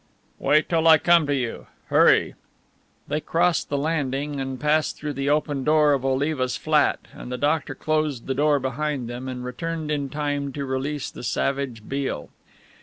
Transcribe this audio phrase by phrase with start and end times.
[0.39, 1.67] "Wait till I come to you.
[1.89, 2.33] Hurry!"
[3.07, 7.37] They crossed the landing and passed through the open door of Oliva's flat and the
[7.37, 12.31] doctor closed the door behind them and returned in time to release the savage Beale.